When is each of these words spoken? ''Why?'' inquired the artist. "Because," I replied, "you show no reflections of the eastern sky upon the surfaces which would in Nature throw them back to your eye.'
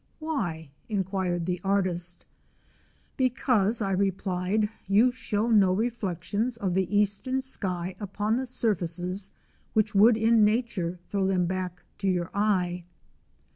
''Why?'' 0.19 0.69
inquired 0.89 1.45
the 1.45 1.61
artist. 1.63 2.25
"Because," 3.17 3.83
I 3.83 3.91
replied, 3.91 4.67
"you 4.87 5.11
show 5.11 5.51
no 5.51 5.73
reflections 5.73 6.57
of 6.57 6.73
the 6.73 6.97
eastern 6.97 7.39
sky 7.39 7.95
upon 7.99 8.35
the 8.37 8.47
surfaces 8.47 9.29
which 9.73 9.93
would 9.93 10.17
in 10.17 10.43
Nature 10.43 10.97
throw 11.09 11.27
them 11.27 11.45
back 11.45 11.83
to 11.99 12.07
your 12.07 12.31
eye.' 12.33 12.83